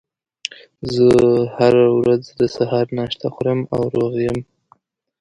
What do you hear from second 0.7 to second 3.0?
زه هره ورځ د سهار